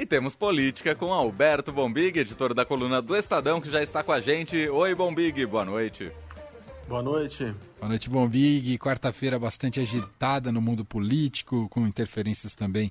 E 0.00 0.06
temos 0.06 0.34
política 0.34 0.94
com 0.94 1.12
Alberto 1.12 1.70
Bombig, 1.70 2.18
editor 2.18 2.54
da 2.54 2.64
coluna 2.64 3.02
do 3.02 3.14
Estadão, 3.14 3.60
que 3.60 3.70
já 3.70 3.82
está 3.82 4.02
com 4.02 4.10
a 4.10 4.18
gente. 4.18 4.66
Oi, 4.66 4.94
Bombig, 4.94 5.44
boa 5.44 5.62
noite. 5.62 6.10
Boa 6.88 7.02
noite. 7.02 7.54
Boa 7.78 7.90
noite, 7.90 8.08
Bombig. 8.08 8.78
Quarta-feira 8.78 9.38
bastante 9.38 9.78
agitada 9.78 10.50
no 10.50 10.62
mundo 10.62 10.86
político, 10.86 11.68
com 11.68 11.86
interferências 11.86 12.54
também 12.54 12.90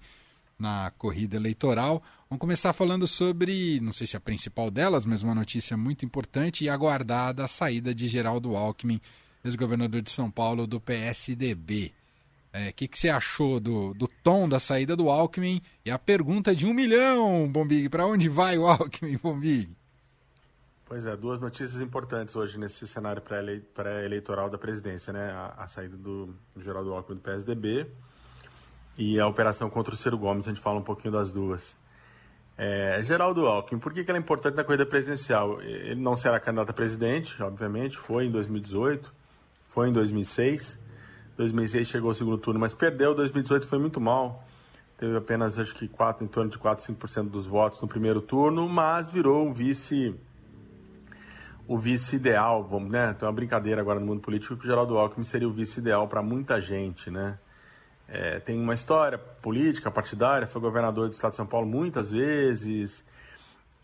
na 0.59 0.91
corrida 0.99 1.35
eleitoral. 1.35 2.03
Vamos 2.29 2.39
começar 2.39 2.73
falando 2.73 3.07
sobre, 3.07 3.79
não 3.79 3.91
sei 3.91 4.05
se 4.05 4.15
a 4.15 4.19
principal 4.19 4.69
delas, 4.69 5.03
mas 5.03 5.23
uma 5.23 5.33
notícia 5.33 5.75
muito 5.75 6.05
importante 6.05 6.63
e 6.63 6.69
aguardada, 6.69 7.43
a 7.43 7.47
saída 7.47 7.91
de 7.91 8.07
Geraldo 8.07 8.55
Alckmin, 8.55 9.01
ex-governador 9.43 10.03
de 10.03 10.11
São 10.11 10.29
Paulo 10.29 10.67
do 10.67 10.79
PSDB. 10.79 11.91
O 12.51 12.57
é, 12.57 12.71
que, 12.71 12.87
que 12.87 12.97
você 12.97 13.09
achou 13.09 13.59
do, 13.59 13.93
do 13.93 14.07
tom 14.23 14.49
da 14.49 14.57
saída 14.57 14.95
do 14.95 15.09
Alckmin? 15.09 15.61
E 15.85 15.91
a 15.91 15.99
pergunta 15.99 16.55
de 16.55 16.65
um 16.65 16.73
milhão, 16.73 17.47
Bombig, 17.47 17.89
para 17.89 18.07
onde 18.07 18.27
vai 18.27 18.57
o 18.57 18.65
Alckmin, 18.65 19.17
Bombig? 19.17 19.69
Pois 20.83 21.05
é, 21.05 21.15
duas 21.15 21.39
notícias 21.39 21.79
importantes 21.79 22.35
hoje 22.35 22.57
nesse 22.57 22.87
cenário 22.87 23.21
pré-eleitoral 23.21 24.49
da 24.49 24.57
presidência, 24.57 25.13
né? 25.13 25.29
A, 25.29 25.53
a 25.59 25.67
saída 25.67 25.95
do, 25.95 26.33
do 26.55 26.63
Geraldo 26.63 26.91
Alckmin 26.91 27.17
do 27.17 27.21
PSDB 27.21 27.85
e 28.97 29.19
a 29.19 29.27
operação 29.27 29.69
contra 29.69 29.93
o 29.93 29.97
Ciro 29.97 30.17
Gomes, 30.17 30.47
a 30.47 30.49
gente 30.49 30.59
fala 30.59 30.79
um 30.79 30.83
pouquinho 30.83 31.13
das 31.13 31.31
duas. 31.31 31.75
É, 32.57 33.01
Geraldo 33.03 33.45
Alckmin, 33.45 33.79
por 33.79 33.93
que, 33.93 34.03
que 34.03 34.09
ela 34.09 34.17
é 34.17 34.21
importante 34.21 34.55
na 34.55 34.63
corrida 34.63 34.85
presidencial? 34.85 35.61
Ele 35.61 36.01
não 36.01 36.15
será 36.15 36.39
candidato 36.39 36.71
a 36.71 36.73
presidente, 36.73 37.41
obviamente, 37.43 37.95
foi 37.95 38.25
em 38.25 38.31
2018, 38.31 39.13
foi 39.63 39.89
em 39.89 39.93
2006, 39.93 40.79
2006 41.39 41.87
chegou 41.87 42.09
ao 42.09 42.13
segundo 42.13 42.37
turno, 42.37 42.59
mas 42.59 42.73
perdeu. 42.73 43.15
2018 43.15 43.65
foi 43.65 43.79
muito 43.79 44.01
mal. 44.01 44.43
Teve 44.97 45.15
apenas, 45.15 45.57
acho 45.57 45.73
que, 45.73 45.87
4, 45.87 46.25
em 46.25 46.27
torno 46.27 46.51
de 46.51 46.57
4, 46.57 46.93
5% 46.93 47.29
dos 47.29 47.47
votos 47.47 47.81
no 47.81 47.87
primeiro 47.87 48.21
turno, 48.21 48.67
mas 48.67 49.09
virou 49.09 49.47
um 49.47 49.53
vice 49.53 50.13
o 51.65 51.77
vice 51.77 52.15
ideal, 52.15 52.63
vamos, 52.63 52.91
né? 52.91 53.13
Tem 53.13 53.25
uma 53.25 53.33
brincadeira 53.33 53.79
agora 53.79 53.99
no 53.99 54.05
mundo 54.05 54.19
político 54.19 54.57
que 54.57 54.63
o 54.63 54.67
Geraldo 54.67 54.97
Alckmin 54.97 55.23
seria 55.23 55.47
o 55.47 55.53
vice 55.53 55.79
ideal 55.79 56.07
para 56.09 56.21
muita 56.21 56.59
gente, 56.59 57.09
né? 57.09 57.39
É, 58.05 58.39
tem 58.39 58.59
uma 58.59 58.73
história 58.73 59.17
política, 59.17 59.89
partidária, 59.89 60.45
foi 60.47 60.59
governador 60.59 61.07
do 61.07 61.13
estado 61.13 61.31
de 61.31 61.37
São 61.37 61.45
Paulo 61.45 61.67
muitas 61.67 62.11
vezes 62.11 63.05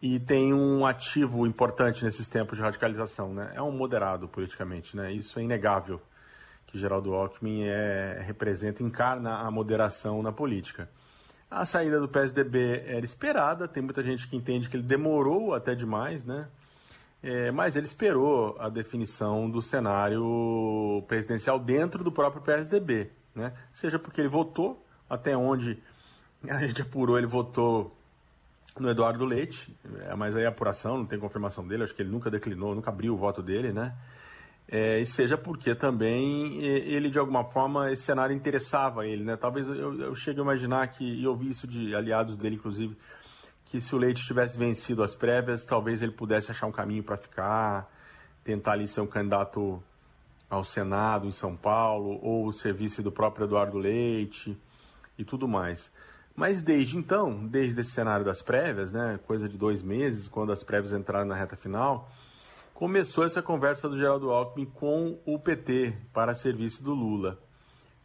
e 0.01 0.19
tem 0.19 0.51
um 0.51 0.85
ativo 0.85 1.47
importante 1.47 2.03
nesses 2.03 2.27
tempos 2.27 2.57
de 2.57 2.63
radicalização, 2.63 3.33
né? 3.33 3.53
É 3.55 3.61
um 3.61 3.71
moderado 3.71 4.27
politicamente, 4.27 4.97
né? 4.97 5.13
Isso 5.13 5.39
é 5.39 5.43
inegável 5.43 6.01
que 6.75 6.79
Geraldo 6.79 7.13
Alckmin 7.13 7.63
é, 7.63 8.19
representa, 8.21 8.83
encarna 8.83 9.37
a 9.37 9.49
moderação 9.49 10.21
na 10.21 10.33
política. 10.33 10.89
A 11.49 11.65
saída 11.65 12.01
do 12.01 12.09
PSDB 12.09 12.83
era 12.85 13.05
esperada, 13.05 13.65
tem 13.65 13.81
muita 13.81 14.03
gente 14.03 14.27
que 14.27 14.35
entende 14.35 14.67
que 14.67 14.75
ele 14.75 14.83
demorou 14.83 15.53
até 15.53 15.73
demais, 15.73 16.25
né? 16.25 16.49
É, 17.23 17.49
mas 17.49 17.77
ele 17.77 17.85
esperou 17.85 18.57
a 18.59 18.67
definição 18.67 19.49
do 19.49 19.61
cenário 19.61 21.01
presidencial 21.07 21.57
dentro 21.57 22.03
do 22.03 22.11
próprio 22.11 22.41
PSDB, 22.41 23.09
né? 23.33 23.53
Seja 23.73 23.97
porque 23.97 24.19
ele 24.19 24.27
votou, 24.27 24.85
até 25.09 25.35
onde 25.35 25.81
a 26.49 26.59
gente 26.67 26.81
apurou, 26.81 27.17
ele 27.17 27.25
votou 27.25 27.95
no 28.77 28.89
Eduardo 28.89 29.23
Leite, 29.23 29.73
é, 30.01 30.13
mas 30.13 30.35
aí 30.35 30.45
a 30.45 30.49
apuração, 30.49 30.97
não 30.97 31.05
tem 31.05 31.17
confirmação 31.17 31.65
dele, 31.65 31.83
acho 31.83 31.95
que 31.95 32.01
ele 32.01 32.11
nunca 32.11 32.29
declinou, 32.29 32.75
nunca 32.75 32.89
abriu 32.89 33.13
o 33.13 33.17
voto 33.17 33.41
dele, 33.41 33.71
né? 33.71 33.95
É, 34.67 34.99
e 34.99 35.05
seja 35.05 35.37
porque 35.37 35.75
também 35.75 36.57
ele, 36.63 37.09
de 37.09 37.19
alguma 37.19 37.43
forma, 37.43 37.91
esse 37.91 38.01
cenário 38.01 38.35
interessava 38.35 39.05
ele, 39.05 39.23
né? 39.23 39.35
Talvez 39.35 39.67
eu, 39.67 39.99
eu 40.01 40.15
chegue 40.15 40.39
a 40.39 40.43
imaginar 40.43 40.87
que, 40.87 41.03
e 41.03 41.27
ouvi 41.27 41.51
isso 41.51 41.67
de 41.67 41.95
aliados 41.95 42.35
dele, 42.35 42.55
inclusive, 42.55 42.97
que 43.65 43.79
se 43.79 43.93
o 43.93 43.97
Leite 43.97 44.25
tivesse 44.25 44.57
vencido 44.57 45.03
as 45.03 45.15
prévias, 45.15 45.65
talvez 45.65 46.01
ele 46.01 46.11
pudesse 46.11 46.49
achar 46.49 46.65
um 46.65 46.71
caminho 46.71 47.03
para 47.03 47.17
ficar, 47.17 47.91
tentar 48.43 48.73
ali 48.73 48.87
ser 48.87 49.01
um 49.01 49.07
candidato 49.07 49.81
ao 50.49 50.63
Senado 50.63 51.27
em 51.27 51.31
São 51.31 51.55
Paulo, 51.55 52.19
ou 52.21 52.47
o 52.47 52.53
serviço 52.53 53.03
do 53.03 53.11
próprio 53.11 53.45
Eduardo 53.45 53.77
Leite 53.77 54.57
e 55.17 55.23
tudo 55.23 55.47
mais. 55.47 55.91
Mas 56.35 56.61
desde 56.61 56.97
então, 56.97 57.45
desde 57.47 57.79
esse 57.79 57.91
cenário 57.91 58.25
das 58.25 58.41
prévias, 58.41 58.91
né, 58.91 59.19
coisa 59.25 59.47
de 59.47 59.57
dois 59.57 59.81
meses, 59.81 60.27
quando 60.27 60.51
as 60.51 60.63
prévias 60.63 60.91
entraram 60.91 61.25
na 61.25 61.35
reta 61.35 61.55
final, 61.55 62.11
começou 62.75 63.23
essa 63.23 63.41
conversa 63.41 63.87
do 63.87 63.97
Geraldo 63.97 64.29
Alckmin 64.31 64.65
com 64.65 65.17
o 65.25 65.39
PT 65.39 65.97
para 66.11 66.35
serviço 66.35 66.83
do 66.83 66.93
Lula. 66.93 67.39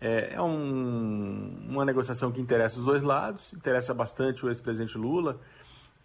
É, 0.01 0.35
é 0.35 0.41
um, 0.41 1.67
uma 1.69 1.85
negociação 1.85 2.31
que 2.31 2.41
interessa 2.41 2.79
os 2.79 2.87
dois 2.87 3.03
lados, 3.03 3.53
interessa 3.53 3.93
bastante 3.93 4.47
o 4.47 4.49
ex-presidente 4.49 4.97
Lula, 4.97 5.41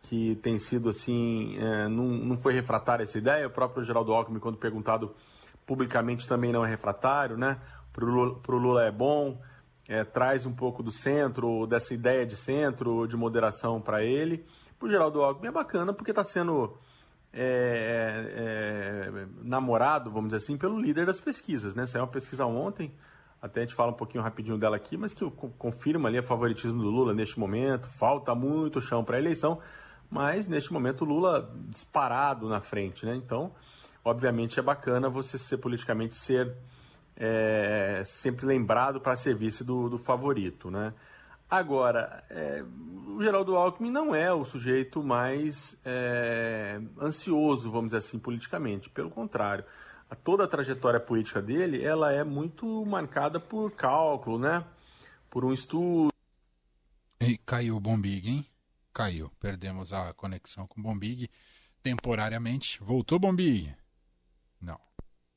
que 0.01 0.35
tem 0.37 0.57
sido 0.57 0.89
assim, 0.89 1.55
é, 1.59 1.87
não, 1.87 2.05
não 2.05 2.37
foi 2.37 2.53
refratário 2.53 3.03
essa 3.03 3.19
ideia. 3.19 3.45
O 3.45 3.51
próprio 3.51 3.83
Geraldo 3.83 4.11
Alckmin, 4.11 4.39
quando 4.39 4.57
perguntado 4.57 5.15
publicamente, 5.63 6.27
também 6.27 6.51
não 6.51 6.65
é 6.65 6.67
refratário, 6.67 7.37
né? 7.37 7.59
Para 7.93 8.03
o 8.03 8.57
Lula, 8.57 8.83
é 8.83 8.91
bom, 8.91 9.39
é, 9.87 10.03
traz 10.03 10.43
um 10.43 10.53
pouco 10.53 10.81
do 10.81 10.91
centro, 10.91 11.67
dessa 11.67 11.93
ideia 11.93 12.25
de 12.25 12.35
centro, 12.35 13.07
de 13.07 13.15
moderação 13.15 13.79
para 13.79 14.03
ele. 14.03 14.43
Para 14.79 14.87
o 14.87 14.89
Geraldo 14.89 15.21
Alckmin 15.21 15.49
é 15.49 15.51
bacana 15.51 15.93
porque 15.93 16.11
está 16.11 16.25
sendo 16.25 16.75
é, 17.37 19.11
é, 19.11 19.27
namorado, 19.43 20.09
vamos 20.09 20.29
dizer 20.29 20.43
assim, 20.43 20.57
pelo 20.57 20.79
líder 20.79 21.05
das 21.05 21.19
pesquisas. 21.19 21.75
Né? 21.75 21.85
Saiu 21.85 22.03
uma 22.03 22.09
pesquisa 22.09 22.45
ontem, 22.45 22.93
até 23.41 23.59
a 23.59 23.63
gente 23.63 23.75
fala 23.75 23.91
um 23.91 23.95
pouquinho 23.95 24.23
rapidinho 24.23 24.57
dela 24.57 24.77
aqui, 24.77 24.95
mas 24.95 25.13
que 25.13 25.29
confirma 25.57 26.07
ali 26.07 26.17
o 26.17 26.23
favoritismo 26.23 26.81
do 26.81 26.89
Lula 26.89 27.13
neste 27.13 27.37
momento. 27.37 27.87
Falta 27.89 28.33
muito 28.33 28.81
chão 28.81 29.03
para 29.03 29.17
a 29.17 29.19
eleição, 29.19 29.59
mas 30.09 30.47
neste 30.47 30.71
momento 30.71 31.01
o 31.01 31.05
Lula 31.05 31.53
disparado 31.67 32.47
na 32.47 32.61
frente. 32.61 33.05
Né? 33.05 33.15
Então, 33.15 33.51
obviamente, 34.03 34.57
é 34.57 34.63
bacana 34.63 35.09
você 35.09 35.37
ser 35.37 35.57
politicamente 35.57 36.15
ser 36.15 36.55
é, 37.17 38.01
sempre 38.05 38.45
lembrado 38.45 39.01
para 39.01 39.17
serviço 39.17 39.65
do, 39.65 39.89
do 39.89 39.97
favorito. 39.97 40.71
Né? 40.71 40.93
Agora, 41.49 42.23
é, 42.29 42.63
o 43.07 43.23
Geraldo 43.23 43.55
Alckmin 43.55 43.91
não 43.91 44.13
é 44.15 44.33
o 44.33 44.43
sujeito 44.43 45.03
mais 45.03 45.77
é, 45.85 46.81
ansioso, 46.99 47.71
vamos 47.71 47.87
dizer 47.87 47.97
assim, 47.97 48.17
politicamente. 48.17 48.89
Pelo 48.89 49.09
contrário, 49.09 49.63
a, 50.09 50.15
toda 50.15 50.43
a 50.43 50.47
trajetória 50.47 50.99
política 50.99 51.41
dele, 51.41 51.83
ela 51.83 52.11
é 52.11 52.23
muito 52.23 52.85
marcada 52.85 53.39
por 53.39 53.71
cálculo, 53.71 54.39
né? 54.39 54.65
Por 55.29 55.45
um 55.45 55.53
estudo. 55.53 56.09
E 57.21 57.37
caiu 57.37 57.77
o 57.77 57.79
Bombig, 57.79 58.27
hein? 58.27 58.45
Caiu. 58.93 59.31
Perdemos 59.39 59.93
a 59.93 60.13
conexão 60.13 60.67
com 60.67 60.79
o 60.79 60.83
Bombig 60.83 61.29
temporariamente. 61.83 62.81
Voltou, 62.81 63.19
Bombig? 63.19 63.73
Não. 64.59 64.79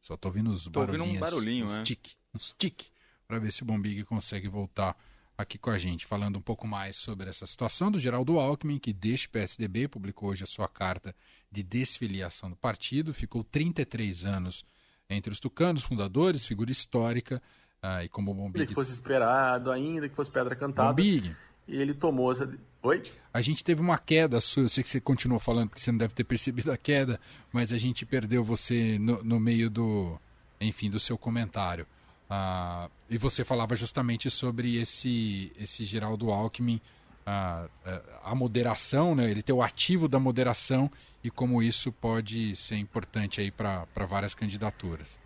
Só 0.01 0.17
tô 0.17 0.29
ouvindo 0.29 0.51
os 0.51 0.65
tô 0.65 0.81
barulhinhos. 0.81 1.07
Ouvindo 1.07 1.17
um 1.17 1.21
barulhinho, 1.21 1.65
uns 1.67 1.77
né? 1.77 1.83
tique, 1.83 2.17
uns 2.35 2.55
tique, 2.57 2.91
para 3.27 3.39
ver 3.39 3.53
se 3.53 3.63
o 3.63 3.67
Bombig 3.67 4.05
consegue 4.05 4.49
voltar 4.49 4.97
aqui 5.39 5.57
com 5.57 5.71
a 5.71 5.79
gente, 5.79 6.05
falando 6.05 6.37
um 6.37 6.43
pouco 6.43 6.67
mais 6.67 6.97
sobre 6.97 7.31
essa 7.31 7.47
situação 7.47 7.93
do 7.93 8.01
Geraldo 8.01 8.41
Alckmin, 8.41 8.81
que 8.81 8.93
deixa 8.93 9.29
o 9.29 9.31
PSDB, 9.31 9.87
publicou 9.87 10.31
hoje 10.31 10.43
a 10.43 10.47
sua 10.47 10.67
carta 10.67 11.15
de 11.49 11.63
desfiliação 11.63 12.51
do 12.51 12.57
partido, 12.57 13.15
ficou 13.15 13.45
33 13.45 14.25
anos 14.25 14.65
entre 15.09 15.33
os 15.33 15.39
tucanos, 15.39 15.85
fundadores, 15.85 16.45
figura 16.45 16.73
histórica, 16.73 17.41
ah, 17.81 18.05
e 18.05 18.09
como 18.09 18.33
o 18.33 18.35
Bombig... 18.35 18.67
Que 18.67 18.75
fosse 18.75 18.93
esperado 18.93 19.71
ainda, 19.71 20.09
que 20.09 20.15
fosse 20.17 20.31
pedra 20.31 20.57
cantada. 20.57 20.89
Bombig. 20.89 21.35
E 21.69 21.77
ele 21.77 21.95
tomou 21.95 22.33
essa... 22.33 22.53
Oi? 22.83 23.05
A 23.33 23.41
gente 23.41 23.63
teve 23.63 23.81
uma 23.81 23.97
queda 23.97 24.41
sua, 24.41 24.65
eu 24.65 24.69
sei 24.69 24.83
que 24.83 24.89
você 24.89 25.01
continuou 25.01 25.39
falando, 25.39 25.69
porque 25.69 25.81
você 25.81 25.93
não 25.93 25.99
deve 25.99 26.15
ter 26.15 26.25
percebido 26.25 26.73
a 26.73 26.77
queda, 26.77 27.21
mas 27.53 27.73
a 27.73 27.79
gente 27.79 28.05
perdeu 28.05 28.43
você 28.43 28.99
no, 28.99 29.23
no 29.23 29.39
meio 29.39 29.71
do, 29.71 30.19
enfim, 30.61 30.91
do 30.91 30.99
seu 30.99 31.17
comentário. 31.17 31.87
Ah, 32.29 32.91
e 33.09 33.17
você 33.17 33.45
falava 33.45 33.75
justamente 33.75 34.29
sobre 34.31 34.81
esse, 34.81 35.53
esse 35.59 35.85
Geraldo 35.85 36.31
Alckmin, 36.31 36.81
ah, 37.27 37.69
é, 37.85 38.03
a 38.23 38.35
moderação, 38.35 39.15
né? 39.15 39.31
ele 39.31 39.43
ter 39.43 39.53
o 39.53 39.63
ativo 39.63 40.09
da 40.09 40.19
moderação 40.19 40.91
e 41.23 41.31
como 41.31 41.63
isso 41.63 41.91
pode 41.93 42.55
ser 42.57 42.77
importante 42.77 43.41
aí 43.41 43.51
para 43.51 43.87
várias 44.09 44.35
candidaturas. 44.35 45.19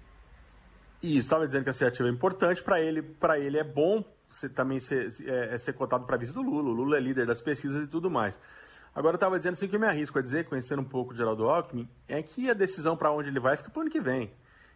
Isso, 1.02 1.18
estava 1.18 1.46
dizendo 1.46 1.64
que 1.64 1.70
esse 1.70 1.84
ativo 1.84 2.08
é 2.08 2.10
importante, 2.10 2.62
para 2.62 2.80
ele, 2.80 3.04
ele 3.40 3.58
é 3.58 3.64
bom 3.64 4.04
você 4.32 4.48
também 4.48 4.80
ser, 4.80 5.12
é, 5.26 5.54
é 5.54 5.58
ser 5.58 5.74
cotado 5.74 6.04
para 6.06 6.16
vice 6.16 6.32
do 6.32 6.42
Lula, 6.42 6.70
o 6.70 6.72
Lula 6.72 6.96
é 6.96 7.00
líder 7.00 7.26
das 7.26 7.40
pesquisas 7.40 7.84
e 7.84 7.86
tudo 7.86 8.10
mais. 8.10 8.38
Agora 8.94 9.14
eu 9.14 9.16
estava 9.16 9.38
dizendo 9.38 9.54
assim 9.54 9.68
que 9.68 9.76
eu 9.76 9.80
me 9.80 9.86
arrisco 9.86 10.18
a 10.18 10.22
dizer, 10.22 10.46
conhecendo 10.46 10.82
um 10.82 10.86
pouco 10.86 11.12
o 11.12 11.16
Geraldo 11.16 11.48
Alckmin, 11.48 11.88
é 12.08 12.22
que 12.22 12.50
a 12.50 12.54
decisão 12.54 12.96
para 12.96 13.10
onde 13.10 13.28
ele 13.28 13.40
vai 13.40 13.56
fica 13.56 13.70
para 13.70 13.78
o 13.78 13.82
ano 13.82 13.90
que 13.90 14.00
vem. 14.00 14.32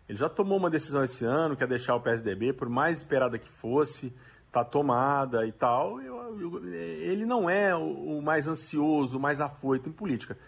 Ele 0.08 0.18
já 0.18 0.28
tomou 0.28 0.56
uma 0.56 0.70
decisão 0.70 1.02
esse 1.02 1.24
ano, 1.24 1.56
que 1.56 1.64
é 1.64 1.66
deixar 1.66 1.94
o 1.96 2.00
PSDB, 2.00 2.52
por 2.52 2.68
mais 2.68 2.98
esperada 2.98 3.38
que 3.38 3.48
fosse, 3.48 4.12
está 4.46 4.64
tomada 4.64 5.46
e 5.46 5.52
tal. 5.52 6.00
Eu, 6.00 6.40
eu, 6.40 6.68
ele 6.74 7.26
não 7.26 7.50
é 7.50 7.74
o, 7.74 8.18
o, 8.18 8.22
mais 8.22 8.46
ansioso, 8.46 9.16
o 9.18 9.20
mais 9.20 9.40
afoito 9.40 9.88
em 9.88 9.92
política. 9.92 10.38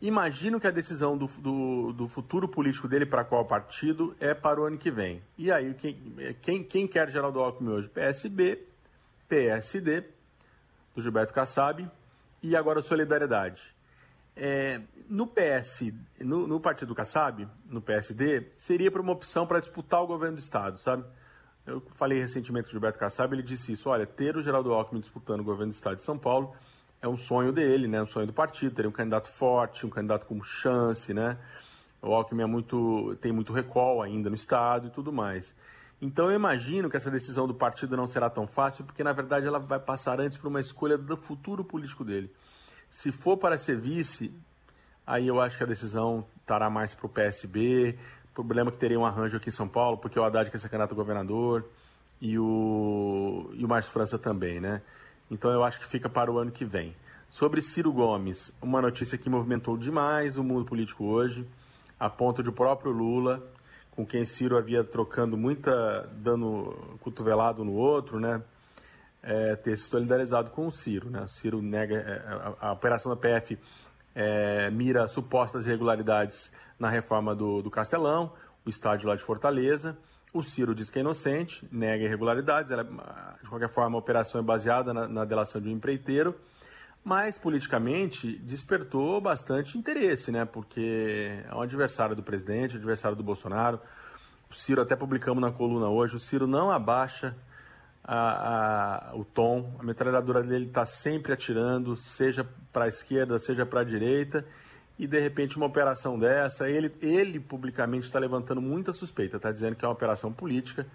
Imagino 0.00 0.60
que 0.60 0.66
a 0.66 0.70
decisão 0.70 1.16
do, 1.16 1.26
do, 1.26 1.92
do 1.92 2.08
futuro 2.08 2.48
político 2.48 2.88
dele 2.88 3.04
para 3.04 3.24
qual 3.24 3.44
partido 3.44 4.14
é 4.18 4.32
para 4.32 4.60
o 4.60 4.64
ano 4.64 4.78
que 4.78 4.90
vem. 4.90 5.22
E 5.36 5.50
aí, 5.50 5.74
quem, 5.74 5.96
quem, 6.40 6.64
quem 6.64 6.86
quer 6.86 7.10
Geraldo 7.10 7.40
Alckmin 7.40 7.70
hoje? 7.70 7.88
PSB, 7.88 8.66
PSD, 9.28 10.04
do 10.94 11.02
Gilberto 11.02 11.34
Kassab, 11.34 11.86
e 12.42 12.56
agora 12.56 12.80
solidariedade. 12.80 13.62
É, 14.42 14.80
no 15.06 15.26
PS, 15.26 15.92
no, 16.18 16.46
no, 16.46 16.58
partido 16.58 16.94
Kassab, 16.94 17.46
no 17.66 17.82
PSD, 17.82 18.46
seria 18.56 18.90
para 18.90 19.02
uma 19.02 19.12
opção 19.12 19.46
para 19.46 19.60
disputar 19.60 20.02
o 20.02 20.06
governo 20.06 20.36
do 20.36 20.40
Estado, 20.40 20.80
sabe? 20.80 21.04
Eu 21.66 21.82
falei 21.96 22.18
recentemente 22.18 22.64
com 22.64 22.70
o 22.70 22.72
Gilberto 22.72 22.98
Kassab, 22.98 23.34
ele 23.34 23.42
disse 23.42 23.70
isso, 23.70 23.90
olha, 23.90 24.06
ter 24.06 24.38
o 24.38 24.42
Geraldo 24.42 24.72
Alckmin 24.72 25.00
disputando 25.00 25.40
o 25.40 25.44
governo 25.44 25.74
do 25.74 25.76
Estado 25.76 25.96
de 25.96 26.02
São 26.02 26.16
Paulo 26.16 26.54
é 27.02 27.06
um 27.06 27.18
sonho 27.18 27.52
dele, 27.52 27.86
né? 27.86 28.00
Um 28.02 28.06
sonho 28.06 28.26
do 28.26 28.32
partido, 28.32 28.74
ter 28.74 28.86
um 28.86 28.90
candidato 28.90 29.28
forte, 29.28 29.84
um 29.84 29.90
candidato 29.90 30.24
com 30.24 30.42
chance, 30.42 31.12
né? 31.12 31.36
O 32.00 32.14
Alckmin 32.14 32.44
é 32.44 32.46
muito, 32.46 33.14
tem 33.20 33.32
muito 33.32 33.52
recall 33.52 34.00
ainda 34.00 34.30
no 34.30 34.36
Estado 34.36 34.86
e 34.86 34.90
tudo 34.90 35.12
mais. 35.12 35.54
Então 36.00 36.30
eu 36.30 36.36
imagino 36.36 36.88
que 36.88 36.96
essa 36.96 37.10
decisão 37.10 37.46
do 37.46 37.54
partido 37.54 37.94
não 37.94 38.06
será 38.06 38.30
tão 38.30 38.46
fácil, 38.46 38.86
porque 38.86 39.04
na 39.04 39.12
verdade 39.12 39.46
ela 39.46 39.58
vai 39.58 39.78
passar 39.78 40.18
antes 40.18 40.38
por 40.38 40.48
uma 40.48 40.60
escolha 40.60 40.96
do 40.96 41.14
futuro 41.14 41.62
político 41.62 42.04
dele. 42.04 42.32
Se 42.90 43.12
for 43.12 43.36
para 43.36 43.56
ser 43.58 43.78
vice, 43.78 44.32
aí 45.06 45.28
eu 45.28 45.40
acho 45.40 45.56
que 45.56 45.62
a 45.62 45.66
decisão 45.66 46.26
estará 46.40 46.68
mais 46.68 46.94
para 46.94 47.06
o 47.06 47.08
PSB. 47.08 47.98
Problema 48.34 48.70
que 48.70 48.78
teria 48.78 48.98
um 48.98 49.06
arranjo 49.06 49.36
aqui 49.36 49.48
em 49.48 49.52
São 49.52 49.68
Paulo, 49.68 49.98
porque 49.98 50.18
o 50.18 50.24
Haddad 50.24 50.50
quer 50.50 50.58
ser 50.58 50.68
candidato 50.68 50.94
governador 50.94 51.64
e 52.20 52.38
o, 52.38 53.50
e 53.54 53.64
o 53.64 53.68
Márcio 53.68 53.92
França 53.92 54.18
também, 54.18 54.60
né? 54.60 54.82
Então 55.30 55.50
eu 55.50 55.62
acho 55.62 55.78
que 55.78 55.86
fica 55.86 56.08
para 56.08 56.30
o 56.30 56.38
ano 56.38 56.50
que 56.50 56.64
vem. 56.64 56.94
Sobre 57.30 57.62
Ciro 57.62 57.92
Gomes, 57.92 58.52
uma 58.60 58.82
notícia 58.82 59.16
que 59.16 59.30
movimentou 59.30 59.76
demais 59.76 60.36
o 60.36 60.42
mundo 60.42 60.64
político 60.64 61.04
hoje, 61.04 61.46
a 61.98 62.10
ponto 62.10 62.42
de 62.42 62.48
o 62.48 62.52
próprio 62.52 62.90
Lula 62.90 63.40
com 64.00 64.06
quem 64.06 64.24
Ciro 64.24 64.56
havia 64.56 64.82
trocando 64.82 65.36
muita, 65.36 66.08
dando 66.14 66.96
cotovelado 67.00 67.64
no 67.64 67.72
outro, 67.72 68.18
né? 68.18 68.42
É, 69.22 69.54
ter 69.54 69.76
se 69.76 69.88
solidarizado 69.88 70.50
com 70.50 70.66
o 70.66 70.72
Ciro, 70.72 71.10
né? 71.10 71.22
O 71.22 71.28
Ciro 71.28 71.60
nega 71.60 71.96
é, 71.96 72.22
a, 72.60 72.68
a, 72.68 72.72
operação 72.72 73.14
da 73.14 73.16
PF 73.16 73.58
é, 74.14 74.70
mira 74.70 75.06
supostas 75.08 75.66
irregularidades 75.66 76.50
na 76.78 76.88
reforma 76.88 77.34
do, 77.34 77.60
do 77.60 77.70
Castelão, 77.70 78.32
o 78.64 78.70
estádio 78.70 79.08
lá 79.08 79.14
de 79.14 79.22
Fortaleza. 79.22 79.96
O 80.32 80.42
Ciro 80.42 80.74
diz 80.74 80.88
que 80.88 80.98
é 80.98 81.02
inocente, 81.02 81.68
nega 81.70 82.04
irregularidades. 82.04 82.70
Ela, 82.70 82.84
de 83.42 83.48
qualquer 83.48 83.68
forma, 83.68 83.96
a 83.96 83.98
operação 83.98 84.40
é 84.40 84.44
baseada 84.44 84.94
na, 84.94 85.06
na 85.06 85.24
delação 85.24 85.60
de 85.60 85.68
um 85.68 85.72
empreiteiro 85.72 86.34
mas 87.02 87.38
politicamente 87.38 88.36
despertou 88.38 89.20
bastante 89.20 89.78
interesse, 89.78 90.30
né? 90.30 90.44
Porque 90.44 91.42
é 91.48 91.54
um 91.54 91.62
adversário 91.62 92.14
do 92.14 92.22
presidente, 92.22 92.76
adversário 92.76 93.16
do 93.16 93.22
Bolsonaro. 93.22 93.80
O 94.50 94.54
Ciro, 94.54 94.82
até 94.82 94.94
publicamos 94.94 95.40
na 95.40 95.50
coluna 95.50 95.88
hoje, 95.88 96.16
o 96.16 96.18
Ciro 96.18 96.46
não 96.46 96.70
abaixa 96.70 97.34
a, 98.02 99.10
a, 99.10 99.16
o 99.16 99.24
tom, 99.24 99.76
a 99.78 99.82
metralhadora 99.82 100.42
dele 100.42 100.66
está 100.66 100.86
sempre 100.86 101.32
atirando, 101.32 101.96
seja 101.96 102.46
para 102.72 102.86
a 102.86 102.88
esquerda, 102.88 103.38
seja 103.38 103.66
para 103.66 103.80
a 103.80 103.84
direita, 103.84 104.44
e 104.98 105.06
de 105.06 105.18
repente 105.18 105.56
uma 105.56 105.66
operação 105.66 106.18
dessa, 106.18 106.68
ele, 106.68 106.92
ele 107.00 107.40
publicamente 107.40 108.06
está 108.06 108.18
levantando 108.18 108.60
muita 108.60 108.92
suspeita, 108.92 109.36
está 109.36 109.50
dizendo 109.50 109.76
que 109.76 109.84
é 109.84 109.88
uma 109.88 109.94
operação 109.94 110.32
política 110.32 110.86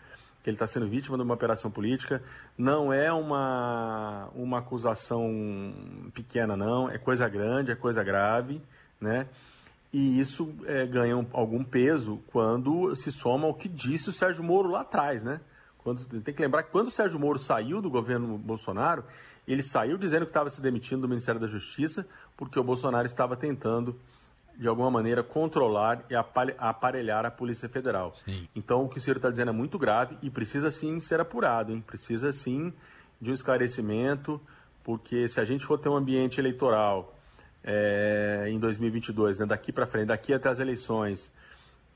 que 0.45 0.49
ele 0.51 0.57
está 0.57 0.67
sendo 0.67 0.87
vítima 0.87 1.17
de 1.17 1.23
uma 1.23 1.33
operação 1.33 1.71
política. 1.71 2.21
Não 2.55 2.93
é 2.93 3.11
uma, 3.11 4.29
uma 4.35 4.59
acusação 4.59 5.73
pequena, 6.13 6.55
não. 6.55 6.87
É 6.87 6.99
coisa 6.99 7.27
grande, 7.27 7.71
é 7.71 7.75
coisa 7.75 8.03
grave, 8.03 8.61
né? 9.01 9.27
E 9.91 10.19
isso 10.19 10.53
é, 10.67 10.85
ganha 10.85 11.17
um, 11.17 11.25
algum 11.33 11.63
peso 11.63 12.21
quando 12.27 12.95
se 12.95 13.11
soma 13.11 13.47
ao 13.47 13.55
que 13.55 13.67
disse 13.67 14.09
o 14.09 14.13
Sérgio 14.13 14.43
Moro 14.43 14.69
lá 14.69 14.81
atrás, 14.81 15.23
né? 15.23 15.41
Quando, 15.85 16.03
tem 16.03 16.33
que 16.33 16.41
lembrar 16.41 16.63
que 16.63 16.71
quando 16.71 16.87
o 16.87 16.91
Sérgio 16.91 17.19
Moro 17.19 17.37
saiu 17.37 17.79
do 17.79 17.91
governo 17.91 18.39
Bolsonaro, 18.39 19.03
ele 19.47 19.61
saiu 19.61 19.99
dizendo 19.99 20.25
que 20.25 20.31
estava 20.31 20.49
se 20.49 20.59
demitindo 20.59 21.01
do 21.01 21.07
Ministério 21.07 21.39
da 21.39 21.45
Justiça 21.45 22.07
porque 22.35 22.59
o 22.59 22.63
Bolsonaro 22.63 23.05
estava 23.05 23.37
tentando 23.37 23.95
de 24.57 24.67
alguma 24.67 24.89
maneira, 24.89 25.21
controlar 25.21 26.03
e 26.09 26.15
aparelhar 26.15 27.23
a 27.23 27.29
Polícia 27.29 27.69
Federal. 27.69 28.15
Sim. 28.15 28.47
Então, 28.55 28.85
o 28.85 28.89
que 28.89 28.97
o 28.97 29.01
senhor 29.01 29.17
está 29.17 29.29
dizendo 29.29 29.49
é 29.49 29.53
muito 29.53 29.77
grave 29.77 30.17
e 30.23 30.29
precisa 30.29 30.71
sim 30.71 30.99
ser 30.99 31.19
apurado, 31.19 31.71
hein? 31.71 31.83
precisa 31.85 32.31
sim 32.31 32.73
de 33.21 33.29
um 33.29 33.33
esclarecimento, 33.33 34.41
porque 34.83 35.27
se 35.27 35.39
a 35.39 35.45
gente 35.45 35.63
for 35.65 35.77
ter 35.77 35.89
um 35.89 35.95
ambiente 35.95 36.39
eleitoral 36.39 37.15
é, 37.63 38.45
em 38.47 38.57
2022, 38.57 39.38
né, 39.38 39.45
daqui 39.45 39.71
para 39.71 39.85
frente, 39.85 40.07
daqui 40.07 40.33
até 40.33 40.49
as 40.49 40.59
eleições, 40.59 41.29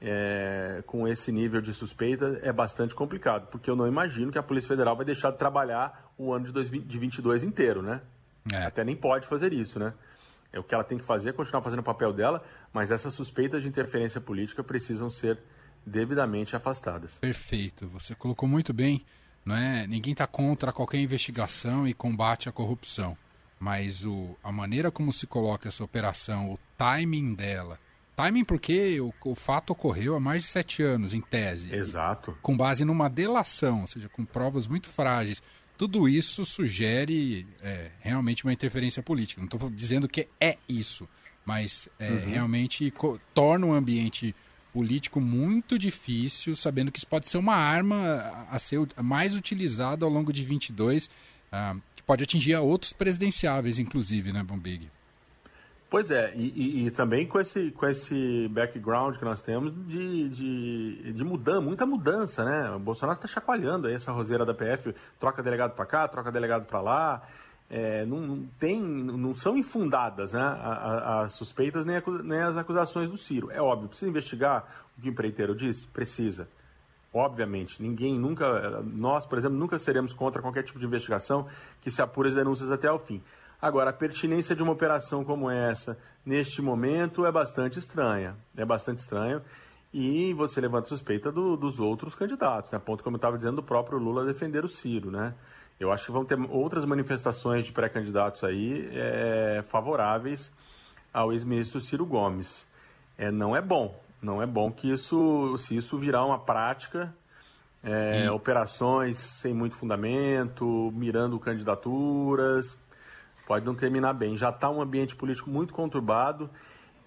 é, 0.01 0.81
com 0.85 1.07
esse 1.07 1.31
nível 1.31 1.61
de 1.61 1.73
suspeita, 1.73 2.39
é 2.41 2.51
bastante 2.53 2.95
complicado, 2.95 3.47
porque 3.47 3.69
eu 3.69 3.75
não 3.75 3.87
imagino 3.87 4.31
que 4.31 4.37
a 4.37 4.43
Polícia 4.43 4.67
Federal 4.67 4.95
vai 4.95 5.05
deixar 5.05 5.31
de 5.31 5.37
trabalhar 5.37 6.11
o 6.17 6.33
ano 6.33 6.45
de 6.45 6.51
2022 6.53 7.43
inteiro, 7.43 7.81
né? 7.81 8.01
É. 8.51 8.65
Até 8.65 8.83
nem 8.83 8.95
pode 8.95 9.27
fazer 9.27 9.51
isso, 9.53 9.79
né? 9.79 9.93
É 10.51 10.59
o 10.59 10.63
que 10.63 10.73
ela 10.73 10.83
tem 10.83 10.97
que 10.97 11.05
fazer, 11.05 11.29
é 11.29 11.33
continuar 11.33 11.61
fazendo 11.61 11.79
o 11.79 11.83
papel 11.83 12.11
dela, 12.13 12.43
mas 12.73 12.91
essas 12.91 13.13
suspeitas 13.13 13.61
de 13.61 13.67
interferência 13.67 14.19
política 14.19 14.63
precisam 14.63 15.09
ser 15.09 15.37
devidamente 15.85 16.55
afastadas. 16.55 17.19
Perfeito, 17.19 17.87
você 17.87 18.15
colocou 18.15 18.47
muito 18.47 18.73
bem. 18.73 19.05
Não 19.45 19.55
é? 19.55 19.87
Ninguém 19.87 20.13
está 20.13 20.27
contra 20.27 20.71
qualquer 20.71 20.97
investigação 20.97 21.87
e 21.87 21.93
combate 21.93 22.49
à 22.49 22.51
corrupção, 22.51 23.17
mas 23.59 24.03
o, 24.05 24.37
a 24.43 24.51
maneira 24.51 24.91
como 24.91 25.13
se 25.13 25.25
coloca 25.25 25.69
essa 25.69 25.83
operação, 25.83 26.51
o 26.51 26.59
timing 26.77 27.33
dela, 27.33 27.79
timing 28.19 28.43
porque 28.43 28.99
o, 28.99 29.13
o 29.23 29.33
fato 29.33 29.71
ocorreu 29.71 30.13
há 30.13 30.19
mais 30.19 30.43
de 30.43 30.49
sete 30.49 30.83
anos, 30.83 31.13
em 31.13 31.21
tese. 31.21 31.73
Exato. 31.73 32.37
Com 32.41 32.57
base 32.57 32.83
numa 32.83 33.09
delação, 33.09 33.81
ou 33.81 33.87
seja, 33.87 34.09
com 34.09 34.25
provas 34.25 34.67
muito 34.67 34.89
frágeis. 34.89 35.41
Tudo 35.77 36.09
isso 36.09 36.43
sugere 36.43 37.47
é, 37.63 37.91
realmente 38.01 38.43
uma 38.43 38.51
interferência 38.51 39.01
política. 39.01 39.39
Não 39.39 39.45
estou 39.45 39.69
dizendo 39.69 40.09
que 40.09 40.27
é 40.41 40.57
isso, 40.67 41.07
mas 41.45 41.87
é, 41.97 42.09
uhum. 42.09 42.29
realmente 42.29 42.93
torna 43.33 43.65
o 43.65 43.73
ambiente 43.73 44.35
político 44.73 45.21
muito 45.21 45.79
difícil, 45.79 46.57
sabendo 46.57 46.91
que 46.91 46.99
isso 46.99 47.07
pode 47.07 47.29
ser 47.29 47.37
uma 47.37 47.55
arma 47.55 48.45
a 48.51 48.59
ser 48.59 48.79
mais 49.01 49.33
utilizada 49.33 50.05
ao 50.05 50.11
longo 50.11 50.33
de 50.33 50.43
22, 50.43 51.09
ah, 51.51 51.75
que 51.95 52.03
pode 52.03 52.23
atingir 52.23 52.53
a 52.53 52.61
outros 52.61 52.91
presidenciáveis, 52.91 53.79
inclusive, 53.79 54.33
né, 54.33 54.43
Bombig? 54.43 54.91
Pois 55.89 56.11
é, 56.11 56.31
e, 56.35 56.53
e, 56.55 56.85
e, 56.85 56.91
também 56.91 57.25
com 57.25 57.39
esse, 57.39 57.71
com 57.71 57.87
esse 57.87 58.47
background 58.49 59.17
que 59.17 59.25
nós 59.25 59.41
temos 59.41 59.73
de, 59.87 60.29
de, 60.29 61.13
de 61.13 61.23
mudança, 61.23 61.61
muita 61.61 61.83
mudança, 61.83 62.45
né? 62.45 62.69
O 62.75 62.79
Bolsonaro 62.79 63.17
está 63.17 63.27
chacoalhando 63.27 63.87
aí 63.87 63.95
essa 63.95 64.11
roseira 64.11 64.45
da 64.45 64.53
PF, 64.53 64.93
troca 65.19 65.41
delegado 65.41 65.73
para 65.73 65.87
cá, 65.87 66.07
troca 66.07 66.31
delegado 66.31 66.65
para 66.65 66.79
lá. 66.79 67.23
É, 67.71 68.05
não, 68.05 68.45
tem, 68.59 68.79
não 68.81 69.33
são 69.33 69.57
infundadas 69.57 70.33
né, 70.33 70.41
as 70.41 71.33
suspeitas 71.33 71.85
nem, 71.85 72.01
nem 72.23 72.39
as 72.39 72.55
acusações 72.55 73.09
do 73.09 73.17
Ciro. 73.17 73.49
É 73.51 73.61
óbvio, 73.61 73.89
precisa 73.89 74.09
investigar 74.09 74.65
o 74.95 75.01
que 75.01 75.09
o 75.09 75.11
empreiteiro 75.11 75.55
disse? 75.55 75.87
Precisa. 75.87 76.47
Obviamente, 77.11 77.81
ninguém 77.81 78.17
nunca, 78.17 78.81
nós, 78.83 79.25
por 79.25 79.39
exemplo, 79.39 79.57
nunca 79.57 79.79
seremos 79.79 80.13
contra 80.13 80.41
qualquer 80.41 80.63
tipo 80.63 80.77
de 80.77 80.85
investigação 80.85 81.47
que 81.81 81.89
se 81.89 82.01
apure 82.01 82.29
as 82.29 82.35
denúncias 82.35 82.69
até 82.69 82.91
o 82.91 82.99
fim. 82.99 83.21
Agora, 83.61 83.89
a 83.89 83.93
pertinência 83.93 84.55
de 84.55 84.63
uma 84.63 84.71
operação 84.71 85.23
como 85.23 85.49
essa, 85.49 85.97
neste 86.25 86.61
momento, 86.61 87.25
é 87.25 87.31
bastante 87.31 87.77
estranha. 87.77 88.35
É 88.55 88.63
bastante 88.63 88.99
estranho. 88.99 89.41
E 89.93 90.33
você 90.33 90.61
levanta 90.61 90.87
suspeita 90.87 91.31
do, 91.31 91.57
dos 91.57 91.79
outros 91.79 92.15
candidatos, 92.15 92.71
né? 92.71 92.77
a 92.77 92.79
ponto, 92.79 93.03
como 93.03 93.15
eu 93.15 93.19
estava 93.19 93.35
dizendo, 93.35 93.57
do 93.57 93.63
próprio 93.63 93.97
Lula 93.97 94.23
defender 94.23 94.63
o 94.63 94.69
Ciro, 94.69 95.09
né? 95.11 95.33
Eu 95.79 95.91
acho 95.91 96.05
que 96.05 96.11
vão 96.11 96.25
ter 96.25 96.37
outras 96.49 96.85
manifestações 96.85 97.65
de 97.65 97.71
pré-candidatos 97.71 98.43
aí 98.43 98.89
é, 98.93 99.63
favoráveis 99.67 100.51
ao 101.11 101.31
ex-ministro 101.33 101.81
Ciro 101.81 102.05
Gomes. 102.05 102.67
É, 103.17 103.31
não 103.31 103.55
é 103.55 103.61
bom, 103.61 103.97
não 104.21 104.41
é 104.41 104.45
bom 104.45 104.71
que 104.71 104.91
isso, 104.91 105.57
se 105.57 105.75
isso 105.75 105.97
virar 105.97 106.25
uma 106.25 106.37
prática, 106.37 107.13
é, 107.81 108.29
operações 108.29 109.17
sem 109.17 109.53
muito 109.53 109.75
fundamento, 109.75 110.91
mirando 110.93 111.39
candidaturas, 111.39 112.77
pode 113.49 113.65
não 113.65 113.73
terminar 113.73 114.13
bem. 114.13 114.37
Já 114.37 114.51
está 114.51 114.69
um 114.69 114.79
ambiente 114.79 115.15
político 115.15 115.49
muito 115.49 115.73
conturbado 115.73 116.51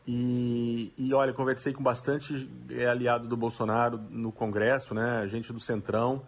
e, 0.05 0.93
e 0.99 1.15
olha, 1.15 1.33
conversei 1.33 1.73
com 1.73 1.81
bastante 1.81 2.51
é, 2.69 2.85
aliado 2.85 3.29
do 3.29 3.37
Bolsonaro 3.37 3.97
no 4.11 4.33
Congresso, 4.33 4.93
né, 4.93 5.25
gente 5.29 5.53
do 5.53 5.61
Centrão, 5.61 6.25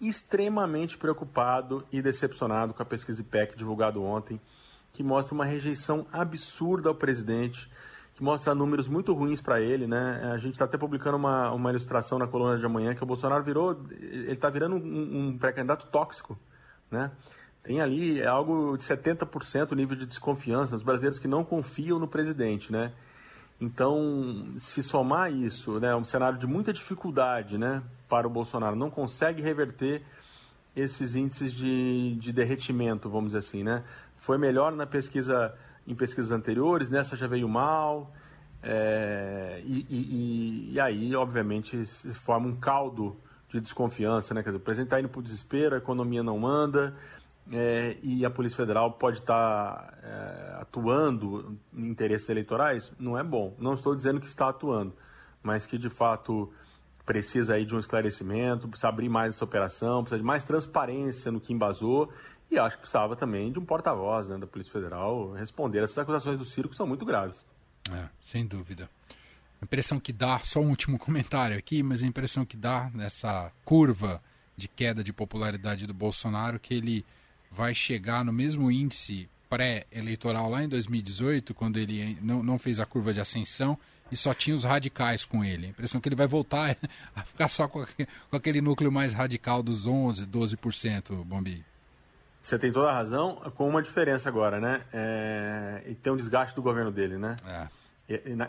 extremamente 0.00 0.98
preocupado 0.98 1.86
e 1.92 2.02
decepcionado 2.02 2.74
com 2.74 2.82
a 2.82 2.84
pesquisa 2.84 3.20
IPEC 3.20 3.56
divulgada 3.56 4.00
ontem, 4.00 4.40
que 4.92 5.00
mostra 5.00 5.32
uma 5.32 5.44
rejeição 5.44 6.08
absurda 6.12 6.88
ao 6.88 6.94
presidente, 6.96 7.70
que 8.16 8.24
mostra 8.24 8.56
números 8.56 8.88
muito 8.88 9.14
ruins 9.14 9.40
para 9.40 9.60
ele, 9.60 9.86
né? 9.86 10.32
A 10.34 10.38
gente 10.38 10.54
está 10.54 10.64
até 10.64 10.76
publicando 10.76 11.16
uma, 11.16 11.52
uma 11.52 11.70
ilustração 11.70 12.18
na 12.18 12.26
coluna 12.26 12.58
de 12.58 12.66
amanhã 12.66 12.96
que 12.96 13.02
o 13.04 13.06
Bolsonaro 13.06 13.44
virou, 13.44 13.80
ele 13.92 14.32
está 14.32 14.50
virando 14.50 14.74
um, 14.74 15.28
um 15.28 15.38
pré-candidato 15.38 15.86
tóxico, 15.86 16.36
né? 16.90 17.12
Tem 17.62 17.80
ali 17.80 18.20
é 18.20 18.26
algo 18.26 18.76
de 18.76 18.84
70% 18.84 19.72
o 19.72 19.74
nível 19.74 19.96
de 19.96 20.06
desconfiança 20.06 20.74
dos 20.76 20.84
brasileiros 20.84 21.18
que 21.18 21.28
não 21.28 21.44
confiam 21.44 21.98
no 21.98 22.08
presidente, 22.08 22.72
né? 22.72 22.92
Então, 23.60 24.54
se 24.58 24.82
somar 24.82 25.32
isso, 25.32 25.78
né, 25.78 25.94
um 25.94 26.04
cenário 26.04 26.36
de 26.36 26.48
muita 26.48 26.72
dificuldade, 26.72 27.56
né, 27.56 27.80
para 28.08 28.26
o 28.26 28.30
Bolsonaro, 28.30 28.74
não 28.74 28.90
consegue 28.90 29.40
reverter 29.40 30.02
esses 30.74 31.14
índices 31.14 31.52
de, 31.52 32.16
de 32.16 32.32
derretimento, 32.32 33.08
vamos 33.08 33.26
dizer 33.32 33.38
assim, 33.38 33.62
né? 33.62 33.84
foi 34.22 34.38
melhor 34.38 34.70
na 34.70 34.86
pesquisa 34.86 35.52
em 35.84 35.96
pesquisas 35.96 36.30
anteriores, 36.30 36.88
nessa 36.88 37.16
já 37.16 37.26
veio 37.26 37.48
mal. 37.48 38.14
É, 38.62 39.60
e, 39.64 39.84
e, 39.90 40.72
e, 40.74 40.80
aí, 40.80 41.14
obviamente, 41.16 41.84
se 41.84 42.14
forma 42.14 42.46
um 42.46 42.54
caldo 42.54 43.16
de 43.48 43.60
desconfiança, 43.60 44.32
né? 44.32 44.44
Quer 44.44 44.50
dizer, 44.50 44.58
o 44.58 44.64
presidente 44.64 44.86
está 44.86 45.00
indo 45.00 45.08
para 45.08 45.18
o 45.18 45.22
desespero, 45.22 45.74
a 45.74 45.78
economia 45.78 46.22
não 46.22 46.46
anda, 46.46 46.94
é, 47.50 47.96
e 48.02 48.24
a 48.24 48.30
Polícia 48.30 48.56
Federal 48.56 48.92
pode 48.92 49.18
estar 49.18 49.74
tá, 49.74 49.98
é, 50.02 50.60
atuando 50.60 51.58
em 51.74 51.88
interesses 51.88 52.28
eleitorais, 52.28 52.92
não 52.98 53.18
é 53.18 53.24
bom. 53.24 53.54
Não 53.58 53.74
estou 53.74 53.94
dizendo 53.96 54.20
que 54.20 54.26
está 54.26 54.48
atuando, 54.48 54.94
mas 55.42 55.66
que 55.66 55.78
de 55.78 55.88
fato 55.88 56.52
precisa 57.04 57.54
aí 57.54 57.64
de 57.64 57.74
um 57.74 57.80
esclarecimento, 57.80 58.68
precisa 58.68 58.88
abrir 58.88 59.08
mais 59.08 59.34
essa 59.34 59.44
operação, 59.44 60.02
precisa 60.02 60.20
de 60.20 60.24
mais 60.24 60.44
transparência 60.44 61.32
no 61.32 61.40
que 61.40 61.52
embasou 61.52 62.12
e 62.50 62.58
acho 62.58 62.76
que 62.76 62.82
precisava 62.82 63.16
também 63.16 63.50
de 63.50 63.58
um 63.58 63.64
porta-voz 63.64 64.28
né, 64.28 64.38
da 64.38 64.46
Polícia 64.46 64.72
Federal 64.72 65.32
responder. 65.32 65.82
Essas 65.82 65.98
acusações 65.98 66.38
do 66.38 66.44
circo 66.44 66.74
são 66.74 66.86
muito 66.86 67.04
graves. 67.04 67.44
É, 67.90 68.08
sem 68.20 68.46
dúvida. 68.46 68.88
A 69.60 69.64
impressão 69.64 69.98
que 69.98 70.12
dá, 70.12 70.38
só 70.40 70.60
um 70.60 70.68
último 70.68 70.96
comentário 71.00 71.58
aqui, 71.58 71.82
mas 71.82 72.02
a 72.02 72.06
impressão 72.06 72.44
que 72.44 72.56
dá 72.56 72.90
nessa 72.94 73.50
curva 73.64 74.22
de 74.56 74.68
queda 74.68 75.02
de 75.02 75.12
popularidade 75.12 75.86
do 75.86 75.94
Bolsonaro 75.94 76.60
que 76.60 76.74
ele 76.74 77.04
vai 77.54 77.74
chegar 77.74 78.24
no 78.24 78.32
mesmo 78.32 78.70
índice 78.70 79.28
pré-eleitoral 79.48 80.48
lá 80.48 80.64
em 80.64 80.68
2018, 80.68 81.52
quando 81.52 81.78
ele 81.78 82.16
não, 82.22 82.42
não 82.42 82.58
fez 82.58 82.80
a 82.80 82.86
curva 82.86 83.12
de 83.12 83.20
ascensão 83.20 83.78
e 84.10 84.16
só 84.16 84.32
tinha 84.32 84.56
os 84.56 84.64
radicais 84.64 85.24
com 85.26 85.44
ele. 85.44 85.66
A 85.66 85.70
impressão 85.70 86.00
que 86.00 86.08
ele 86.08 86.16
vai 86.16 86.26
voltar 86.26 86.76
a 87.14 87.22
ficar 87.22 87.48
só 87.48 87.68
com, 87.68 87.84
aquele 88.32 88.60
núcleo 88.60 88.90
mais 88.90 89.12
radical 89.12 89.62
dos 89.62 89.86
11%, 89.86 90.26
12%, 90.26 91.24
Bombi. 91.24 91.64
Você 92.40 92.58
tem 92.58 92.72
toda 92.72 92.88
a 92.88 92.94
razão, 92.94 93.36
com 93.54 93.68
uma 93.68 93.82
diferença 93.82 94.28
agora, 94.28 94.58
né? 94.58 94.82
É... 94.92 95.82
E 95.86 95.94
tem 95.94 96.12
um 96.12 96.16
desgaste 96.16 96.56
do 96.56 96.62
governo 96.62 96.90
dele, 96.90 97.16
né? 97.16 97.36
É. 97.46 97.68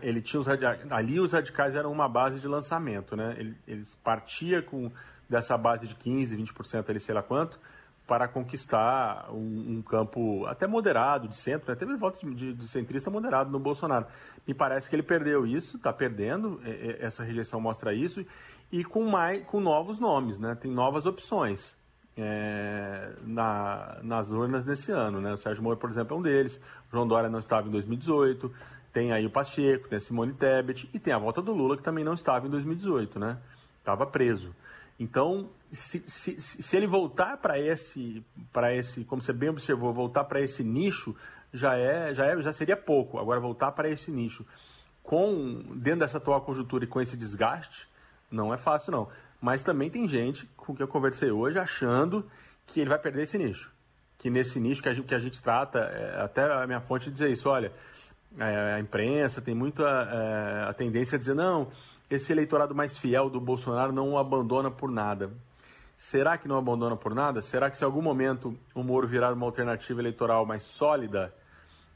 Ele 0.02 0.22
tinha 0.22 0.40
os 0.40 0.48
radicais, 0.48 0.80
ali 0.92 1.20
os 1.20 1.32
radicais 1.32 1.76
eram 1.76 1.92
uma 1.92 2.10
base 2.10 2.40
de 2.40 2.48
lançamento, 2.48 3.16
né? 3.16 3.36
Ele, 3.38 3.56
eles 3.68 3.96
partia 4.04 4.62
com 4.62 4.92
dessa 5.30 5.58
base 5.58 5.88
de 5.88 5.96
15, 5.96 6.36
20% 6.36 6.90
ali, 6.90 7.00
sei 7.00 7.14
lá 7.14 7.22
quanto, 7.22 7.60
para 8.08 8.28
conquistar 8.28 9.30
um, 9.32 9.78
um, 9.78 9.82
campo 9.82 10.46
até 10.46 10.68
moderado, 10.68 11.28
de 11.28 11.36
centro, 11.36 11.72
né? 11.72 11.76
teve 11.76 11.96
voto 11.96 12.20
de, 12.36 12.54
de, 12.54 12.68
centrista 12.68 13.10
moderado 13.10 13.50
no 13.50 13.60
Bolsonaro. 13.60 14.06
Me 14.46 14.54
parece 14.54 14.90
que 14.90 14.96
ele 14.96 15.04
perdeu 15.04 15.46
isso, 15.48 15.78
está 15.78 15.94
perdendo, 15.94 16.60
essa 17.00 17.24
rejeição 17.24 17.62
mostra 17.62 17.94
isso, 17.94 18.26
e 18.72 18.84
com, 18.84 19.06
mais, 19.06 19.44
com 19.46 19.60
novos 19.62 20.00
nomes, 20.00 20.38
né? 20.38 20.54
tem 20.56 20.70
novas 20.70 21.06
opções 21.06 21.76
é, 22.18 23.14
na, 23.24 24.00
nas 24.04 24.32
urnas 24.32 24.66
nesse 24.66 24.92
ano. 24.92 25.22
Né? 25.22 25.34
O 25.34 25.38
Sérgio 25.38 25.64
Moro, 25.64 25.78
por 25.78 25.90
exemplo, 25.90 26.16
é 26.16 26.20
um 26.20 26.22
deles, 26.22 26.58
o 26.90 26.92
João 26.92 27.08
Dória 27.08 27.30
não 27.30 27.40
estava 27.40 27.68
em 27.68 27.72
2018, 27.72 28.52
tem 28.92 29.14
aí 29.14 29.26
o 29.26 29.30
Pacheco, 29.30 29.88
tem 29.88 29.98
a 29.98 30.02
Simone 30.02 30.34
Tebet, 30.34 30.90
e 30.94 31.00
tem 31.00 31.14
a 31.14 31.18
volta 31.18 31.42
do 31.42 31.54
Lula, 31.54 31.78
que 31.78 31.84
também 31.84 32.04
não 32.04 32.14
estava 32.14 32.48
em 32.48 32.50
2018, 32.50 33.18
né? 33.18 33.38
estava 33.80 34.06
preso. 34.06 34.54
Então, 35.00 35.50
se, 35.72 36.04
se, 36.08 36.42
se 36.42 36.78
ele 36.78 36.88
voltar 36.88 37.38
para 37.38 37.60
esse, 37.60 38.24
para 38.52 38.74
esse, 38.74 39.04
como 39.04 39.22
você 39.22 39.34
bem 39.34 39.50
observou, 39.50 39.94
voltar 39.94 40.24
para 40.24 40.40
esse 40.40 40.64
nicho, 40.64 41.16
já 41.52 41.78
é, 41.78 42.14
já 42.14 42.26
é, 42.26 42.42
já 42.42 42.54
seria 42.54 42.78
pouco. 42.78 43.20
Agora 43.20 43.40
voltar 43.40 43.72
para 43.72 43.90
esse 43.90 44.12
nicho, 44.12 44.46
com 45.02 45.64
dentro 45.76 46.02
dessa 46.02 46.18
atual 46.18 46.42
conjuntura 46.42 46.84
e 46.84 46.88
com 46.88 47.02
esse 47.02 47.18
desgaste, 47.18 47.88
não 48.32 48.54
é 48.54 48.58
fácil 48.58 48.92
não. 48.92 49.10
Mas 49.42 49.62
também 49.62 49.90
tem 49.90 50.08
gente 50.08 50.48
com 50.56 50.76
quem 50.76 50.84
eu 50.84 50.88
conversei 50.88 51.32
hoje 51.32 51.60
achando 51.60 52.26
que 52.66 52.80
ele 52.80 52.90
vai 52.90 53.00
perder 53.00 53.24
esse 53.24 53.38
nicho, 53.38 53.72
que 54.18 54.30
nesse 54.30 54.60
nicho 54.60 54.82
que 54.82 54.90
a 54.90 54.94
gente, 54.94 55.06
que 55.06 55.16
a 55.16 55.20
gente 55.20 55.42
trata, 55.42 55.80
é, 55.80 56.22
até 56.22 56.44
a 56.44 56.66
minha 56.66 56.80
fonte 56.80 57.12
dizer 57.12 57.30
isso, 57.30 57.50
olha, 57.50 57.74
é, 58.40 58.74
a 58.76 58.80
imprensa 58.80 59.42
tem 59.42 59.54
muita 59.54 59.84
é, 59.84 60.70
a 60.70 60.74
tendência 60.74 61.16
a 61.16 61.20
dizer 61.20 61.36
não 61.36 61.72
esse 62.14 62.32
eleitorado 62.32 62.76
mais 62.76 62.98
fiel 62.98 63.30
do 63.30 63.40
Bolsonaro 63.40 63.92
não 63.92 64.12
o 64.12 64.18
abandona 64.18 64.70
por 64.70 64.90
nada. 64.90 65.32
Será 65.98 66.38
que 66.38 66.48
não 66.48 66.58
abandona 66.58 66.96
por 66.96 67.16
nada? 67.16 67.42
Será 67.42 67.70
que 67.70 67.78
se 67.78 67.84
em 67.84 67.86
algum 67.86 68.02
momento 68.02 68.58
o 68.76 68.84
Moro 68.84 69.08
virar 69.08 69.34
uma 69.34 69.46
alternativa 69.46 70.02
eleitoral 70.02 70.46
mais 70.46 70.64
sólida 70.64 71.34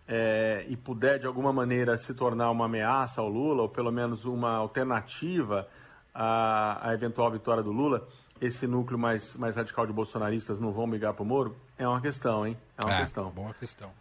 é, 0.08 0.66
e 0.70 0.78
puder 0.78 1.20
de 1.20 1.28
alguma 1.28 1.52
maneira 1.52 1.98
se 1.98 2.14
tornar 2.14 2.50
uma 2.50 2.66
ameaça 2.66 3.22
ao 3.22 3.28
Lula, 3.28 3.64
ou 3.64 3.70
pelo 3.70 3.92
menos 3.92 4.26
uma 4.26 4.56
alternativa 4.56 5.68
à, 6.14 6.90
à 6.90 6.94
eventual 6.94 7.30
vitória 7.30 7.62
do 7.62 7.72
Lula, 7.72 8.08
esse 8.40 8.66
núcleo 8.66 8.98
mais, 8.98 9.36
mais 9.36 9.56
radical 9.56 9.86
de 9.86 9.94
bolsonaristas 9.94 10.60
não 10.60 10.72
vão 10.72 10.90
brigar 10.90 11.14
para 11.14 11.24
o 11.24 11.26
Moro? 11.26 11.56
É 11.78 11.88
uma 11.88 12.02
questão, 12.02 12.48
hein? 12.48 12.58
É 12.78 12.86
uma 12.86 12.96
é, 12.96 13.00
questão. 13.00 13.30
Boa 13.30 13.54
questão. 13.54 13.92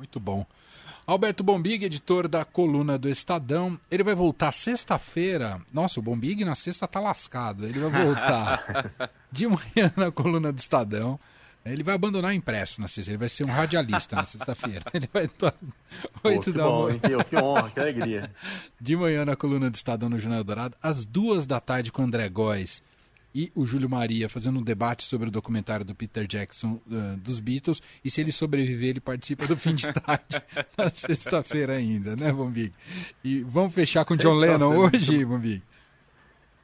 Muito 0.00 0.18
bom. 0.18 0.46
Alberto 1.06 1.44
Bombig, 1.44 1.84
editor 1.84 2.26
da 2.26 2.42
coluna 2.42 2.96
do 2.96 3.06
Estadão, 3.06 3.78
ele 3.90 4.02
vai 4.02 4.14
voltar 4.14 4.50
sexta-feira. 4.50 5.60
Nossa, 5.70 6.00
o 6.00 6.02
Bombig 6.02 6.42
na 6.42 6.54
sexta 6.54 6.88
tá 6.88 6.98
lascado. 6.98 7.66
Ele 7.66 7.78
vai 7.78 8.06
voltar 8.06 8.90
de 9.30 9.46
manhã 9.46 9.92
na 9.94 10.10
coluna 10.10 10.50
do 10.50 10.58
Estadão. 10.58 11.20
Ele 11.66 11.82
vai 11.82 11.96
abandonar 11.96 12.30
o 12.30 12.34
impresso 12.34 12.80
na 12.80 12.88
sexta, 12.88 13.10
ele 13.10 13.18
vai 13.18 13.28
ser 13.28 13.44
um 13.44 13.50
radialista 13.50 14.16
na 14.16 14.24
sexta-feira. 14.24 14.86
Ele 14.94 15.06
vai 15.12 15.26
estar 15.26 15.52
oito 16.24 16.50
da 16.50 16.64
manhã. 16.64 16.98
Que, 16.98 17.24
que 17.24 17.36
honra, 17.36 17.70
que 17.70 17.80
alegria. 17.80 18.30
De 18.80 18.96
manhã 18.96 19.26
na 19.26 19.36
coluna 19.36 19.68
do 19.68 19.74
Estadão 19.74 20.08
no 20.08 20.18
Jornal 20.18 20.42
Dourado, 20.42 20.78
às 20.82 21.04
duas 21.04 21.46
da 21.46 21.60
tarde 21.60 21.92
com 21.92 22.00
o 22.00 22.04
André 22.06 22.26
Góes 22.30 22.82
e 23.34 23.52
o 23.54 23.64
Júlio 23.64 23.88
Maria 23.88 24.28
fazendo 24.28 24.58
um 24.58 24.62
debate 24.62 25.04
sobre 25.04 25.28
o 25.28 25.30
documentário 25.30 25.84
do 25.84 25.94
Peter 25.94 26.26
Jackson 26.26 26.80
uh, 26.86 27.16
dos 27.16 27.40
Beatles. 27.40 27.82
E 28.04 28.10
se 28.10 28.20
ele 28.20 28.32
sobreviver, 28.32 28.90
ele 28.90 29.00
participa 29.00 29.46
do 29.46 29.56
fim 29.56 29.74
de 29.74 29.92
tarde 29.92 30.42
na 30.76 30.90
sexta-feira 30.90 31.74
ainda, 31.74 32.16
né, 32.16 32.32
Bombig? 32.32 32.72
E 33.22 33.42
vamos 33.42 33.74
fechar 33.74 34.04
com 34.04 34.16
John 34.16 34.34
Lennon 34.34 34.76
hoje, 34.76 35.24
Bombig? 35.24 35.62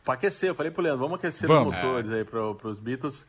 Para 0.05 0.15
aquecer, 0.15 0.51
eu 0.51 0.55
falei 0.55 0.71
pro 0.71 0.83
Leandro, 0.83 1.01
vamos 1.01 1.19
aquecer 1.19 1.49
vamos. 1.49 1.75
os 1.75 1.83
motores 1.83 2.13
aí 2.13 2.25
para 2.25 2.69
os 2.69 2.79
Beatles. 2.79 3.25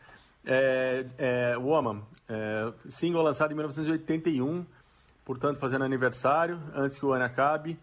É, 0.46 1.06
é, 1.18 1.58
Woman, 1.58 2.02
é, 2.30 2.72
single 2.90 3.22
lançado 3.22 3.52
em 3.52 3.56
1981, 3.56 4.66
portanto 5.26 5.58
fazendo 5.58 5.84
aniversário, 5.84 6.62
antes 6.76 6.98
que 6.98 7.06
o 7.06 7.12
ano 7.12 7.26
acabe. 7.26 7.78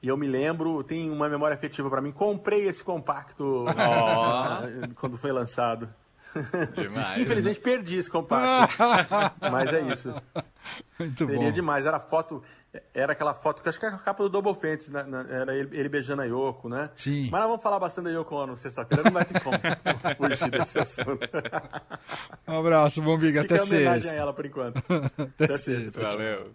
E 0.00 0.08
eu 0.08 0.16
me 0.16 0.28
lembro, 0.28 0.82
tem 0.84 1.10
uma 1.10 1.28
memória 1.28 1.54
afetiva 1.54 1.90
para 1.90 2.00
mim. 2.00 2.12
Comprei 2.12 2.68
esse 2.68 2.84
compacto 2.84 3.64
oh. 3.64 4.94
quando 4.94 5.18
foi 5.18 5.32
lançado. 5.32 5.88
Demais. 6.74 7.20
Infelizmente 7.20 7.60
perdi 7.60 7.96
esse 7.96 8.10
compacto. 8.10 8.76
Mas 9.50 9.72
é 9.72 9.80
isso. 9.92 10.14
Muito 10.98 11.26
Seria 11.26 11.48
bom. 11.48 11.52
demais. 11.52 11.86
Era 11.86 11.98
foto, 11.98 12.42
era 12.94 13.12
aquela 13.12 13.34
foto 13.34 13.62
que 13.62 13.68
acho 13.68 13.78
que 13.78 13.86
era 13.86 13.96
a 13.96 13.98
capa 13.98 14.22
do 14.22 14.28
Double 14.28 14.54
Fantasy, 14.54 14.92
né? 14.92 15.04
era 15.30 15.56
ele, 15.56 15.76
ele, 15.76 15.88
beijando 15.88 16.22
a 16.22 16.24
Yoko, 16.26 16.68
né? 16.68 16.90
Sim. 16.94 17.28
Mas 17.30 17.40
nós 17.40 17.48
vamos 17.48 17.62
falar 17.62 17.78
bastante 17.78 18.04
da 18.04 18.10
Yoko 18.10 18.34
Ono 18.36 18.56
sexta-feira, 18.56 19.04
não 19.04 19.12
vai 19.12 19.24
ter 19.24 19.40
como 19.40 19.56
fugir 20.16 20.50
desse 20.50 20.78
assunto. 20.78 21.28
Um 22.46 22.58
abraço, 22.58 23.02
bom 23.02 23.16
Biga, 23.16 23.40
até 23.40 23.58
sexta. 23.58 23.76
homenagem 23.76 24.10
a 24.10 24.14
ela 24.14 24.32
por 24.32 24.46
enquanto. 24.46 24.76
até, 24.78 25.44
até 25.44 25.58
sexta. 25.58 26.02
Valeu. 26.02 26.52